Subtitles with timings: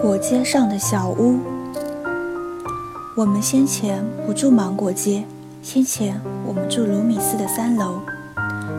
[0.00, 1.40] 果街上的小屋。
[3.16, 5.24] 我们先前不住芒果街，
[5.60, 7.98] 先前我们住卢米斯的三楼，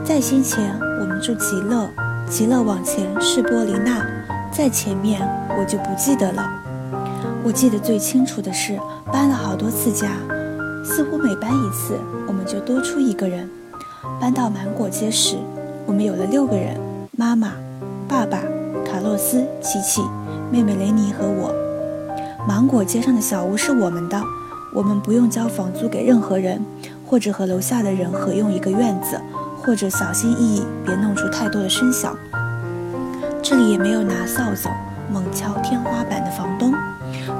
[0.05, 1.89] 再先前我们住极乐，
[2.29, 4.01] 极乐往前是波琳娜，
[4.49, 5.19] 在前面
[5.59, 6.49] 我就不记得了。
[7.43, 8.79] 我记得最清楚的是
[9.11, 10.07] 搬了好多次家，
[10.85, 13.49] 似乎每搬一次我们就多出一个人。
[14.21, 15.35] 搬到芒果街时，
[15.85, 16.79] 我们有了六个人：
[17.17, 17.51] 妈妈、
[18.07, 18.39] 爸爸、
[18.85, 20.01] 卡洛斯、琪琪、
[20.51, 21.53] 妹妹雷尼和我。
[22.47, 24.21] 芒果街上的小屋是我们的，
[24.73, 26.63] 我们不用交房租给任何人，
[27.05, 29.19] 或者和楼下的人合用一个院子，
[29.61, 32.15] 或者小心翼翼别弄出太多的声响。
[33.41, 34.69] 这里也没有拿扫帚
[35.11, 36.73] 猛敲天花板的房东，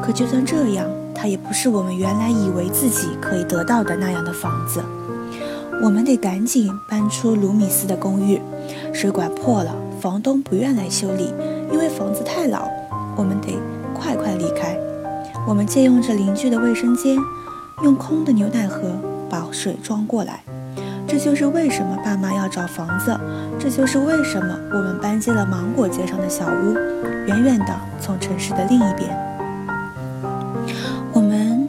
[0.02, 4.82] 可就算这样，他也不是我们原来以为自己可以得到的那样的房子。
[5.82, 8.42] 我们得赶紧搬出卢米斯的公寓，
[8.94, 11.34] 水管破了，房东不愿来修理，
[11.72, 12.68] 因为房子太老，
[13.20, 13.60] 我们得
[13.94, 14.78] 快快离开。
[15.46, 17.18] 我们借用着邻居的卫生间，
[17.84, 18.80] 用空的牛奶盒
[19.30, 20.42] 把水装过来。
[21.06, 23.20] 这就是为什么爸妈要找房子，
[23.60, 26.74] 这就是为什么我们搬进了芒果街上的小屋，
[27.28, 29.10] 远远的从城市的另一边。
[31.12, 31.68] 我们，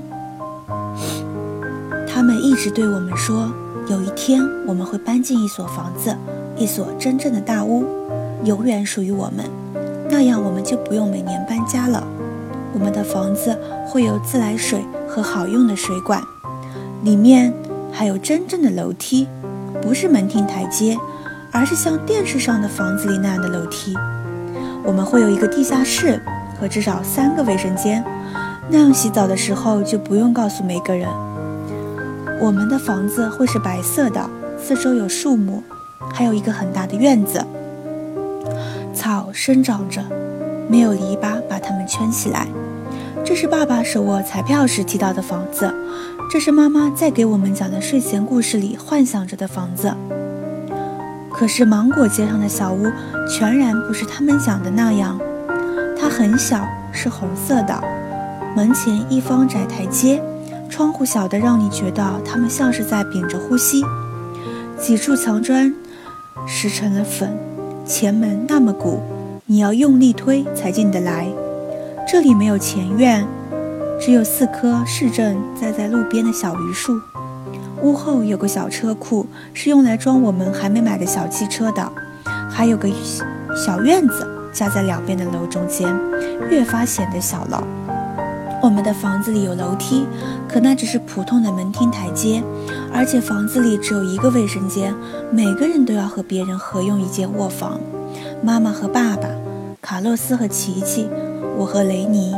[2.06, 3.52] 他们一直对我们说，
[3.88, 6.14] 有一天我们会搬进一所房子，
[6.56, 7.84] 一所真正的大屋，
[8.44, 9.46] 永远属于我们，
[10.10, 12.04] 那样我们就不用每年搬家了。
[12.72, 16.20] 我们的房子会有自来水和好用的水管，
[17.04, 17.52] 里面
[17.92, 19.28] 还有真正的楼梯，
[19.80, 20.96] 不是门厅台阶，
[21.52, 23.94] 而是像电视上的房子里那样的楼梯。
[24.84, 26.20] 我们会有一个地下室
[26.58, 28.04] 和至少三个卫生间，
[28.68, 31.08] 那样洗澡的时候就不用告诉每个人。
[32.40, 35.62] 我们的房子会是白色的，四周有树木，
[36.12, 37.44] 还有一个很大的院子，
[39.40, 40.04] 生长着。
[40.68, 42.46] 没有篱笆把它们圈起来。
[43.24, 45.74] 这是爸爸手握彩票时提到的房子，
[46.30, 49.90] 这是妈妈在给我们讲的睡前故事里幻想着的房子。
[51.32, 52.84] 可是芒果街上的小屋
[53.26, 55.18] 全然不是他们讲的那样，
[55.98, 56.62] 它很小，
[56.92, 57.82] 是红色的，
[58.54, 60.22] 门前一方窄台阶，
[60.68, 63.82] 窗户小的让你觉得它们像是在屏着呼吸。
[64.78, 65.74] 几处墙砖
[66.46, 67.34] 石成了粉，
[67.86, 69.00] 前门那么鼓。
[69.50, 71.26] 你要用力推才进得来。
[72.06, 73.26] 这里没有前院，
[74.00, 77.00] 只有四棵市政栽在路边的小榆树。
[77.82, 81.92] 屋后有个小车库，是用来装我们还没买的小汽车的。
[82.48, 82.88] 还有个
[83.66, 85.92] 小院子，夹在两边的楼中间，
[86.48, 87.66] 越发显得小了。
[88.62, 90.06] 我们的房子里有楼梯，
[90.48, 92.40] 可那只是普通的门厅台阶，
[92.92, 94.94] 而且房子里只有一个卫生间，
[95.32, 97.80] 每个人都要和别人合用一间卧房。
[98.42, 99.28] 妈妈和爸爸，
[99.82, 101.10] 卡洛斯和琪琪，
[101.58, 102.34] 我和雷尼。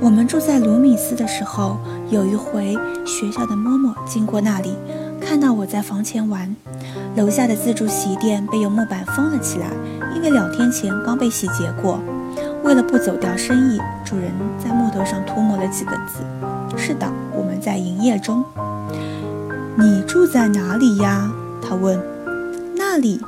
[0.00, 1.76] 我们住在卢米斯的时候，
[2.08, 4.76] 有一回学校的嬷嬷经过那里，
[5.20, 6.54] 看到我在房前玩。
[7.16, 9.66] 楼下的自助洗衣店被用木板封了起来，
[10.14, 11.98] 因为两天前刚被洗劫过。
[12.62, 14.30] 为了不走掉生意，主人
[14.62, 16.22] 在木头上涂抹了几个字
[16.78, 18.44] ：“是的，我们在营业中。”
[19.76, 21.28] 你住在哪里呀？
[21.60, 22.00] 他问。
[22.76, 23.20] 那里，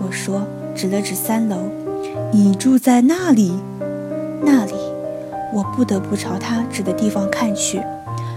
[0.00, 0.42] 我说。
[0.74, 1.56] 指了指三楼，
[2.32, 3.58] 你住在那里？
[4.42, 4.74] 那里，
[5.52, 7.80] 我不得不朝他指的地方看去。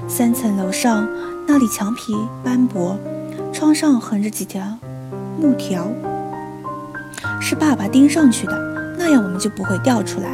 [0.08, 1.08] 三层楼上，
[1.47, 2.96] 那里墙皮斑驳，
[3.52, 4.62] 窗上横着几条
[5.42, 5.88] 木条，
[7.42, 8.53] 是爸爸钉上去的，
[8.97, 10.30] 那样我们就不会掉出来。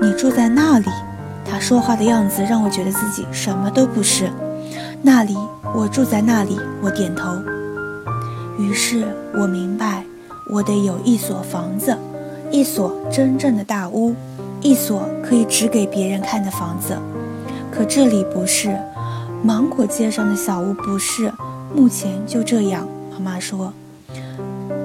[0.00, 0.86] 你住在那里？
[1.44, 4.30] 他说话的样子让我觉得自己什么都不是。
[5.02, 5.36] 那里，
[5.74, 6.58] 我住在那里。
[6.82, 7.30] 我点头。
[8.58, 10.04] 于是我明白。
[10.48, 11.96] 我得有一所房子，
[12.50, 14.14] 一所真正的大屋，
[14.62, 16.96] 一所可以指给别人看的房子。
[17.70, 18.74] 可这里不是，
[19.42, 21.30] 芒果街上的小屋不是。
[21.74, 23.72] 目前就这样，妈妈说。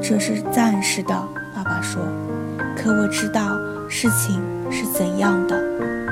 [0.01, 1.15] 这是暂时的，
[1.55, 2.01] 爸爸说。
[2.75, 3.57] 可我知道
[3.87, 6.02] 事情是怎样的。